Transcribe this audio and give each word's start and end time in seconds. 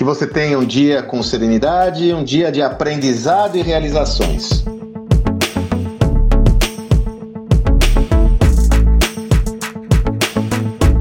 Que 0.00 0.04
você 0.04 0.26
tenha 0.26 0.58
um 0.58 0.64
dia 0.64 1.02
com 1.02 1.22
serenidade, 1.22 2.10
um 2.14 2.24
dia 2.24 2.50
de 2.50 2.62
aprendizado 2.62 3.58
e 3.58 3.60
realizações. 3.60 4.64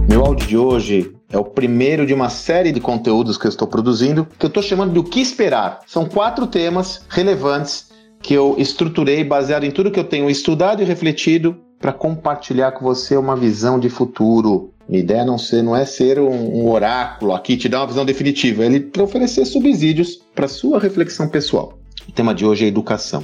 Meu 0.06 0.26
áudio 0.26 0.46
de 0.46 0.58
hoje 0.58 1.16
é 1.32 1.38
o 1.38 1.46
primeiro 1.46 2.06
de 2.06 2.14
uma 2.14 2.28
série 2.28 2.74
de 2.74 2.82
conteúdos 2.82 3.38
que 3.38 3.48
eu 3.48 3.50
estou 3.50 3.70
produzindo, 3.70 4.28
que 4.38 4.46
eu 4.46 4.50
estou 4.50 4.62
chamando 4.62 4.92
de 4.92 5.00
O 5.00 5.04
que 5.06 5.22
Esperar. 5.22 5.80
São 5.88 6.04
quatro 6.04 6.46
temas 6.46 7.06
relevantes 7.08 7.92
que 8.22 8.34
eu 8.34 8.56
estruturei 8.58 9.24
baseado 9.24 9.64
em 9.64 9.72
tudo 9.72 9.92
que 9.92 10.00
eu 10.02 10.04
tenho 10.04 10.30
estudado 10.30 10.82
e 10.82 10.86
refletido 10.86 11.56
para 11.80 11.94
compartilhar 11.94 12.74
com 12.74 12.84
você 12.84 13.16
uma 13.16 13.38
visão 13.38 13.80
de 13.80 13.88
futuro. 13.88 14.74
Minha 14.90 15.04
ideia 15.04 15.24
não, 15.24 15.38
ser, 15.38 15.62
não 15.62 15.76
é 15.76 15.86
ser 15.86 16.20
um, 16.20 16.64
um 16.64 16.68
oráculo 16.68 17.34
aqui, 17.34 17.56
te 17.56 17.70
dar 17.70 17.82
uma 17.82 17.88
visão 17.88 18.04
definitiva, 18.04 18.64
para 18.92 19.04
oferecer 19.04 19.46
subsídios 19.46 20.20
para 20.34 20.48
sua 20.48 20.80
reflexão 20.80 21.30
pessoal. 21.30 21.78
O 22.08 22.12
tema 22.12 22.34
de 22.34 22.44
hoje 22.44 22.66
é 22.66 22.68
educação. 22.68 23.24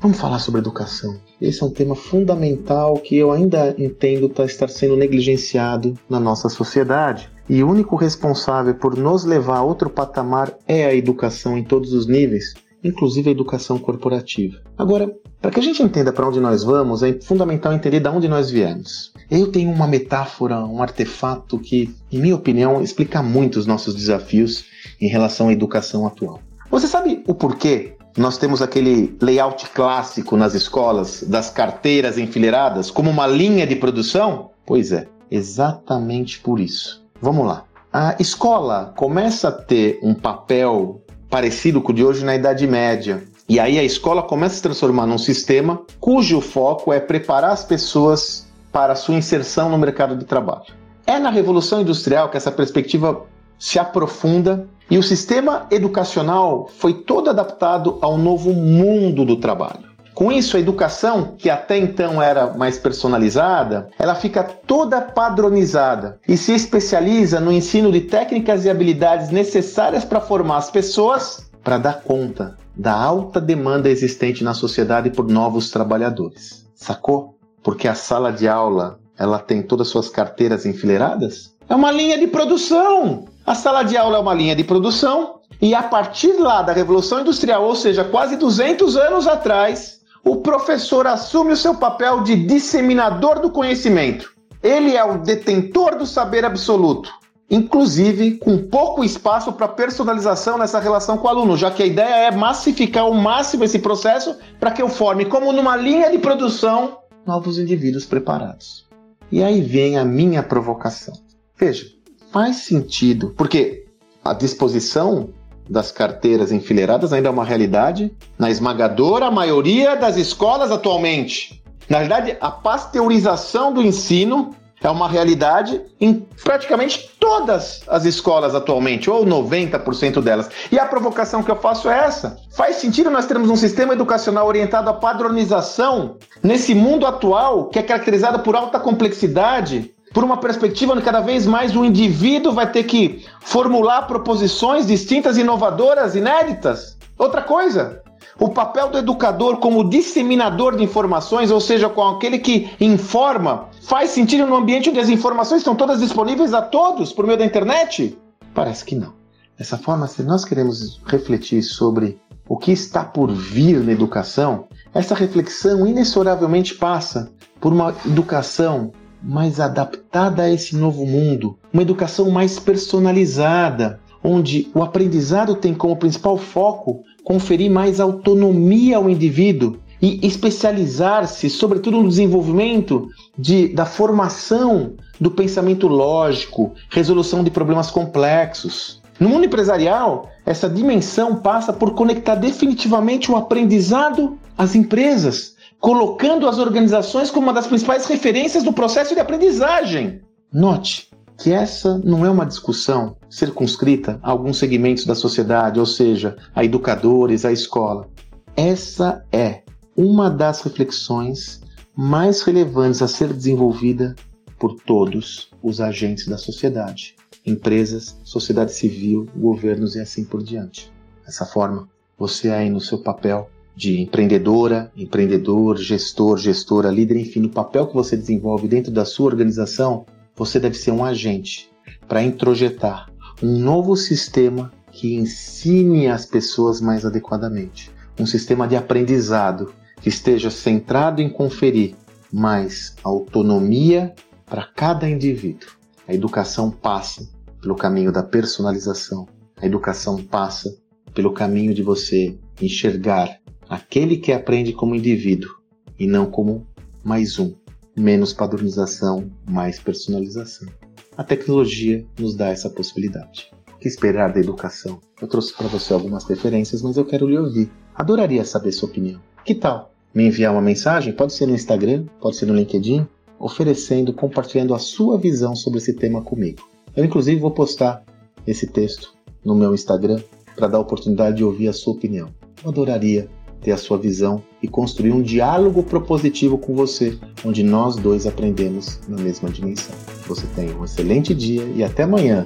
Vamos 0.00 0.18
falar 0.18 0.38
sobre 0.38 0.62
educação. 0.62 1.20
Esse 1.38 1.62
é 1.62 1.66
um 1.66 1.70
tema 1.70 1.94
fundamental 1.94 2.94
que 2.94 3.16
eu 3.16 3.30
ainda 3.30 3.74
entendo 3.76 4.30
tá, 4.30 4.46
estar 4.46 4.68
sendo 4.68 4.96
negligenciado 4.96 5.92
na 6.08 6.18
nossa 6.18 6.48
sociedade. 6.48 7.28
E 7.50 7.62
o 7.62 7.68
único 7.68 7.96
responsável 7.96 8.74
por 8.74 8.96
nos 8.96 9.26
levar 9.26 9.58
a 9.58 9.62
outro 9.62 9.90
patamar 9.90 10.54
é 10.66 10.86
a 10.86 10.94
educação 10.94 11.58
em 11.58 11.62
todos 11.62 11.92
os 11.92 12.06
níveis, 12.06 12.54
inclusive 12.84 13.30
a 13.30 13.32
educação 13.32 13.78
corporativa. 13.78 14.60
Agora, 14.76 15.10
para 15.40 15.50
que 15.50 15.58
a 15.58 15.62
gente 15.62 15.82
entenda 15.82 16.12
para 16.12 16.28
onde 16.28 16.38
nós 16.38 16.62
vamos, 16.62 17.02
é 17.02 17.14
fundamental 17.20 17.72
entender 17.72 18.00
de 18.00 18.08
onde 18.08 18.28
nós 18.28 18.50
viemos. 18.50 19.12
Eu 19.30 19.50
tenho 19.50 19.70
uma 19.70 19.86
metáfora, 19.86 20.64
um 20.64 20.82
artefato 20.82 21.58
que, 21.58 21.94
em 22.12 22.20
minha 22.20 22.34
opinião, 22.34 22.82
explica 22.82 23.22
muito 23.22 23.58
os 23.58 23.66
nossos 23.66 23.94
desafios 23.94 24.64
em 25.00 25.08
relação 25.08 25.48
à 25.48 25.52
educação 25.52 26.06
atual. 26.06 26.40
Você 26.70 26.86
sabe 26.86 27.22
o 27.26 27.34
porquê 27.34 27.94
nós 28.16 28.38
temos 28.38 28.62
aquele 28.62 29.16
layout 29.20 29.68
clássico 29.70 30.36
nas 30.36 30.54
escolas 30.54 31.24
das 31.24 31.50
carteiras 31.50 32.16
enfileiradas 32.16 32.90
como 32.90 33.10
uma 33.10 33.26
linha 33.26 33.66
de 33.66 33.74
produção? 33.74 34.50
Pois 34.64 34.92
é, 34.92 35.08
exatamente 35.30 36.38
por 36.40 36.60
isso. 36.60 37.04
Vamos 37.20 37.46
lá. 37.46 37.64
A 37.92 38.16
escola 38.18 38.92
começa 38.96 39.48
a 39.48 39.52
ter 39.52 40.00
um 40.02 40.14
papel 40.14 41.00
parecido 41.34 41.82
com 41.82 41.90
o 41.90 41.94
de 41.96 42.04
hoje 42.04 42.24
na 42.24 42.36
Idade 42.36 42.64
Média. 42.64 43.24
E 43.48 43.58
aí 43.58 43.76
a 43.76 43.82
escola 43.82 44.22
começa 44.22 44.54
a 44.54 44.56
se 44.58 44.62
transformar 44.62 45.04
num 45.04 45.18
sistema 45.18 45.82
cujo 45.98 46.40
foco 46.40 46.92
é 46.92 47.00
preparar 47.00 47.50
as 47.50 47.64
pessoas 47.64 48.46
para 48.70 48.94
sua 48.94 49.16
inserção 49.16 49.68
no 49.68 49.76
mercado 49.76 50.16
de 50.16 50.24
trabalho. 50.24 50.72
É 51.04 51.18
na 51.18 51.30
Revolução 51.30 51.80
Industrial 51.80 52.28
que 52.28 52.36
essa 52.36 52.52
perspectiva 52.52 53.26
se 53.58 53.80
aprofunda 53.80 54.68
e 54.88 54.96
o 54.96 55.02
sistema 55.02 55.66
educacional 55.72 56.70
foi 56.78 56.94
todo 56.94 57.28
adaptado 57.28 57.98
ao 58.00 58.16
novo 58.16 58.52
mundo 58.52 59.24
do 59.24 59.34
trabalho. 59.34 59.93
Com 60.14 60.30
isso, 60.30 60.56
a 60.56 60.60
educação, 60.60 61.34
que 61.36 61.50
até 61.50 61.76
então 61.76 62.22
era 62.22 62.54
mais 62.54 62.78
personalizada, 62.78 63.90
ela 63.98 64.14
fica 64.14 64.44
toda 64.44 65.00
padronizada 65.00 66.20
e 66.28 66.36
se 66.36 66.52
especializa 66.52 67.40
no 67.40 67.50
ensino 67.50 67.90
de 67.90 68.02
técnicas 68.02 68.64
e 68.64 68.70
habilidades 68.70 69.30
necessárias 69.30 70.04
para 70.04 70.20
formar 70.20 70.58
as 70.58 70.70
pessoas 70.70 71.50
para 71.64 71.78
dar 71.78 72.02
conta 72.02 72.56
da 72.76 72.92
alta 72.92 73.40
demanda 73.40 73.88
existente 73.88 74.44
na 74.44 74.54
sociedade 74.54 75.10
por 75.10 75.26
novos 75.26 75.70
trabalhadores. 75.70 76.64
Sacou? 76.74 77.36
Porque 77.62 77.88
a 77.88 77.94
sala 77.94 78.30
de 78.30 78.46
aula, 78.46 78.98
ela 79.18 79.38
tem 79.38 79.62
todas 79.62 79.86
as 79.86 79.92
suas 79.92 80.08
carteiras 80.08 80.66
enfileiradas? 80.66 81.54
É 81.68 81.74
uma 81.74 81.90
linha 81.90 82.18
de 82.18 82.26
produção. 82.26 83.24
A 83.46 83.54
sala 83.54 83.82
de 83.82 83.96
aula 83.96 84.18
é 84.18 84.20
uma 84.20 84.34
linha 84.34 84.54
de 84.54 84.64
produção 84.64 85.40
e 85.60 85.74
a 85.74 85.82
partir 85.82 86.32
lá 86.38 86.62
da 86.62 86.72
Revolução 86.72 87.20
Industrial, 87.20 87.64
ou 87.64 87.74
seja, 87.74 88.04
quase 88.04 88.36
200 88.36 88.96
anos 88.96 89.26
atrás, 89.26 89.93
o 90.24 90.36
professor 90.36 91.06
assume 91.06 91.52
o 91.52 91.56
seu 91.56 91.74
papel 91.74 92.22
de 92.22 92.34
disseminador 92.34 93.40
do 93.40 93.50
conhecimento. 93.50 94.32
Ele 94.62 94.96
é 94.96 95.04
o 95.04 95.18
detentor 95.18 95.98
do 95.98 96.06
saber 96.06 96.44
absoluto, 96.44 97.12
inclusive 97.50 98.38
com 98.38 98.56
pouco 98.56 99.04
espaço 99.04 99.52
para 99.52 99.68
personalização 99.68 100.56
nessa 100.56 100.80
relação 100.80 101.18
com 101.18 101.26
o 101.26 101.30
aluno, 101.30 101.56
já 101.56 101.70
que 101.70 101.82
a 101.82 101.86
ideia 101.86 102.28
é 102.28 102.30
massificar 102.30 103.04
ao 103.04 103.12
máximo 103.12 103.64
esse 103.64 103.78
processo 103.78 104.36
para 104.58 104.70
que 104.70 104.80
eu 104.80 104.88
forme, 104.88 105.26
como 105.26 105.52
numa 105.52 105.76
linha 105.76 106.10
de 106.10 106.16
produção, 106.16 106.98
novos 107.26 107.58
indivíduos 107.58 108.06
preparados. 108.06 108.86
E 109.30 109.42
aí 109.42 109.60
vem 109.60 109.98
a 109.98 110.04
minha 110.04 110.42
provocação. 110.42 111.14
Veja, 111.58 111.86
faz 112.32 112.56
sentido, 112.56 113.34
porque 113.36 113.84
a 114.24 114.32
disposição 114.32 115.28
das 115.68 115.90
carteiras 115.90 116.52
enfileiradas 116.52 117.12
ainda 117.12 117.28
é 117.28 117.30
uma 117.30 117.44
realidade 117.44 118.12
na 118.38 118.50
esmagadora 118.50 119.30
maioria 119.30 119.96
das 119.96 120.16
escolas 120.16 120.70
atualmente. 120.70 121.62
Na 121.88 121.98
verdade, 121.98 122.36
a 122.40 122.50
pasteurização 122.50 123.72
do 123.72 123.82
ensino 123.82 124.54
é 124.82 124.90
uma 124.90 125.08
realidade 125.08 125.80
em 125.98 126.26
praticamente 126.42 127.10
todas 127.18 127.82
as 127.88 128.04
escolas 128.04 128.54
atualmente, 128.54 129.08
ou 129.08 129.24
90% 129.24 130.20
delas. 130.20 130.50
E 130.70 130.78
a 130.78 130.84
provocação 130.84 131.42
que 131.42 131.50
eu 131.50 131.56
faço 131.56 131.88
é 131.88 132.00
essa: 132.00 132.36
faz 132.54 132.76
sentido 132.76 133.10
nós 133.10 133.26
termos 133.26 133.48
um 133.48 133.56
sistema 133.56 133.94
educacional 133.94 134.46
orientado 134.46 134.90
à 134.90 134.92
padronização 134.92 136.16
nesse 136.42 136.74
mundo 136.74 137.06
atual 137.06 137.68
que 137.68 137.78
é 137.78 137.82
caracterizado 137.82 138.40
por 138.40 138.54
alta 138.54 138.78
complexidade, 138.78 139.93
por 140.14 140.22
uma 140.22 140.36
perspectiva 140.36 140.92
onde 140.92 141.02
cada 141.02 141.20
vez 141.20 141.44
mais 141.44 141.74
o 141.74 141.84
indivíduo 141.84 142.52
vai 142.52 142.70
ter 142.70 142.84
que 142.84 143.26
formular 143.40 144.02
proposições 144.02 144.86
distintas, 144.86 145.36
inovadoras, 145.36 146.14
inéditas. 146.14 146.96
Outra 147.18 147.42
coisa, 147.42 148.00
o 148.38 148.48
papel 148.48 148.90
do 148.90 148.98
educador 148.98 149.56
como 149.56 149.82
disseminador 149.90 150.76
de 150.76 150.84
informações, 150.84 151.50
ou 151.50 151.60
seja, 151.60 151.88
com 151.88 152.06
aquele 152.06 152.38
que 152.38 152.70
informa, 152.80 153.68
faz 153.82 154.10
sentido 154.10 154.46
no 154.46 154.54
ambiente 154.54 154.88
onde 154.88 155.00
as 155.00 155.08
informações 155.08 155.58
estão 155.58 155.74
todas 155.74 155.98
disponíveis 155.98 156.54
a 156.54 156.62
todos 156.62 157.12
por 157.12 157.26
meio 157.26 157.38
da 157.38 157.44
internet? 157.44 158.16
Parece 158.54 158.84
que 158.84 158.94
não. 158.94 159.12
Dessa 159.58 159.76
forma, 159.76 160.06
se 160.06 160.22
nós 160.22 160.44
queremos 160.44 161.00
refletir 161.06 161.60
sobre 161.62 162.20
o 162.48 162.56
que 162.56 162.70
está 162.70 163.02
por 163.02 163.32
vir 163.32 163.80
na 163.80 163.90
educação, 163.90 164.68
essa 164.94 165.14
reflexão 165.14 165.84
inexoravelmente 165.84 166.74
passa 166.74 167.32
por 167.60 167.72
uma 167.72 167.92
educação 168.06 168.92
mais 169.24 169.58
adaptada 169.58 170.42
a 170.42 170.50
esse 170.50 170.76
novo 170.76 171.06
mundo, 171.06 171.58
uma 171.72 171.82
educação 171.82 172.30
mais 172.30 172.58
personalizada, 172.58 173.98
onde 174.22 174.68
o 174.74 174.82
aprendizado 174.82 175.54
tem 175.54 175.74
como 175.74 175.96
principal 175.96 176.36
foco 176.36 177.02
conferir 177.24 177.70
mais 177.70 178.00
autonomia 178.00 178.98
ao 178.98 179.08
indivíduo 179.08 179.78
e 180.00 180.26
especializar-se, 180.26 181.48
sobretudo 181.48 182.02
no 182.02 182.08
desenvolvimento 182.08 183.08
de, 183.38 183.68
da 183.68 183.86
formação 183.86 184.92
do 185.18 185.30
pensamento 185.30 185.88
lógico, 185.88 186.74
resolução 186.90 187.42
de 187.42 187.50
problemas 187.50 187.90
complexos. 187.90 189.02
No 189.18 189.28
mundo 189.28 189.46
empresarial, 189.46 190.28
essa 190.44 190.68
dimensão 190.68 191.36
passa 191.36 191.72
por 191.72 191.94
conectar 191.94 192.34
definitivamente 192.34 193.30
o 193.30 193.36
aprendizado 193.36 194.36
às 194.58 194.74
empresas, 194.74 195.53
colocando 195.84 196.48
as 196.48 196.56
organizações 196.56 197.30
como 197.30 197.48
uma 197.48 197.52
das 197.52 197.66
principais 197.66 198.06
referências 198.06 198.62
do 198.64 198.72
processo 198.72 199.12
de 199.12 199.20
aprendizagem. 199.20 200.22
Note 200.50 201.10
que 201.36 201.52
essa 201.52 201.98
não 201.98 202.24
é 202.24 202.30
uma 202.30 202.46
discussão 202.46 203.18
circunscrita 203.28 204.18
a 204.22 204.30
alguns 204.30 204.56
segmentos 204.56 205.04
da 205.04 205.14
sociedade, 205.14 205.78
ou 205.78 205.84
seja, 205.84 206.38
a 206.54 206.64
educadores, 206.64 207.44
a 207.44 207.52
escola. 207.52 208.08
Essa 208.56 209.26
é 209.30 209.60
uma 209.94 210.30
das 210.30 210.62
reflexões 210.62 211.60
mais 211.94 212.40
relevantes 212.40 213.02
a 213.02 213.08
ser 213.08 213.30
desenvolvida 213.34 214.16
por 214.58 214.76
todos 214.86 215.50
os 215.62 215.82
agentes 215.82 216.26
da 216.26 216.38
sociedade, 216.38 217.14
empresas, 217.44 218.18
sociedade 218.24 218.72
civil, 218.72 219.28
governos 219.36 219.96
e 219.96 220.00
assim 220.00 220.24
por 220.24 220.42
diante. 220.42 220.90
Dessa 221.26 221.44
forma, 221.44 221.86
você 222.16 222.48
aí 222.48 222.70
no 222.70 222.80
seu 222.80 223.02
papel 223.02 223.50
de 223.76 224.00
empreendedora, 224.00 224.90
empreendedor, 224.96 225.76
gestor, 225.76 226.38
gestora, 226.38 226.90
líder, 226.90 227.16
enfim, 227.16 227.40
no 227.40 227.48
papel 227.48 227.86
que 227.86 227.94
você 227.94 228.16
desenvolve 228.16 228.68
dentro 228.68 228.92
da 228.92 229.04
sua 229.04 229.26
organização, 229.26 230.06
você 230.36 230.60
deve 230.60 230.76
ser 230.76 230.92
um 230.92 231.04
agente 231.04 231.70
para 232.06 232.22
introjetar 232.22 233.10
um 233.42 233.58
novo 233.58 233.96
sistema 233.96 234.72
que 234.92 235.14
ensine 235.16 236.06
as 236.06 236.24
pessoas 236.24 236.80
mais 236.80 237.04
adequadamente. 237.04 237.90
Um 238.18 238.26
sistema 238.26 238.68
de 238.68 238.76
aprendizado 238.76 239.72
que 240.00 240.08
esteja 240.08 240.50
centrado 240.50 241.20
em 241.20 241.28
conferir 241.28 241.96
mais 242.32 242.94
autonomia 243.02 244.14
para 244.46 244.64
cada 244.64 245.08
indivíduo. 245.08 245.68
A 246.06 246.14
educação 246.14 246.70
passa 246.70 247.28
pelo 247.60 247.74
caminho 247.74 248.12
da 248.12 248.22
personalização. 248.22 249.26
A 249.56 249.66
educação 249.66 250.22
passa 250.22 250.76
pelo 251.12 251.32
caminho 251.32 251.74
de 251.74 251.82
você 251.82 252.36
enxergar 252.60 253.40
aquele 253.68 254.16
que 254.16 254.32
aprende 254.32 254.72
como 254.72 254.94
indivíduo 254.94 255.50
e 255.98 256.06
não 256.06 256.26
como 256.26 256.66
mais 257.02 257.38
um. 257.38 257.54
Menos 257.96 258.32
padronização, 258.32 259.30
mais 259.48 259.78
personalização. 259.78 260.68
A 261.16 261.22
tecnologia 261.22 262.04
nos 262.18 262.34
dá 262.34 262.48
essa 262.48 262.68
possibilidade. 262.68 263.52
que 263.80 263.86
esperar 263.86 264.32
da 264.32 264.40
educação? 264.40 264.98
Eu 265.20 265.28
trouxe 265.28 265.54
para 265.54 265.68
você 265.68 265.92
algumas 265.92 266.24
referências, 266.24 266.82
mas 266.82 266.96
eu 266.96 267.04
quero 267.04 267.28
lhe 267.28 267.38
ouvir. 267.38 267.70
Adoraria 267.94 268.44
saber 268.44 268.72
sua 268.72 268.88
opinião. 268.88 269.20
Que 269.44 269.54
tal? 269.54 269.92
Me 270.12 270.26
enviar 270.26 270.52
uma 270.52 270.62
mensagem? 270.62 271.12
Pode 271.12 271.34
ser 271.34 271.46
no 271.46 271.54
Instagram, 271.54 272.06
pode 272.20 272.36
ser 272.36 272.46
no 272.46 272.54
LinkedIn, 272.54 273.06
oferecendo, 273.38 274.12
compartilhando 274.12 274.74
a 274.74 274.78
sua 274.78 275.18
visão 275.18 275.54
sobre 275.54 275.78
esse 275.78 275.92
tema 275.92 276.22
comigo. 276.22 276.66
Eu, 276.96 277.04
inclusive, 277.04 277.40
vou 277.40 277.50
postar 277.50 278.02
esse 278.46 278.66
texto 278.66 279.14
no 279.44 279.54
meu 279.54 279.74
Instagram 279.74 280.20
para 280.56 280.66
dar 280.66 280.78
a 280.78 280.80
oportunidade 280.80 281.36
de 281.36 281.44
ouvir 281.44 281.68
a 281.68 281.72
sua 281.72 281.94
opinião. 281.94 282.30
Eu 282.62 282.70
adoraria 282.70 283.28
ter 283.64 283.72
a 283.72 283.78
sua 283.78 283.98
visão 283.98 284.42
e 284.62 284.68
construir 284.68 285.10
um 285.10 285.22
diálogo 285.22 285.82
propositivo 285.82 286.58
com 286.58 286.74
você, 286.74 287.18
onde 287.44 287.62
nós 287.62 287.96
dois 287.96 288.26
aprendemos 288.26 289.00
na 289.08 289.20
mesma 289.20 289.48
dimensão. 289.48 289.94
Você 290.28 290.46
tenha 290.54 290.76
um 290.76 290.84
excelente 290.84 291.34
dia 291.34 291.64
e 291.74 291.82
até 291.82 292.02
amanhã. 292.02 292.44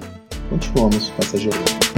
Continuamos 0.48 1.10
com 1.10 1.22
essa 1.22 1.36
jornada. 1.36 1.97